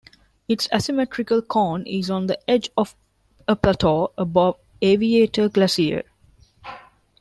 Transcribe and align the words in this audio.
Its 0.47 0.67
asymmetrical 0.73 1.43
cone 1.43 1.85
is 1.85 2.09
on 2.09 2.25
the 2.25 2.49
edge 2.49 2.71
of 2.75 2.95
a 3.47 3.55
plateau 3.55 4.11
above 4.17 4.57
Aviator 4.81 5.47
Glacier. 5.47 6.01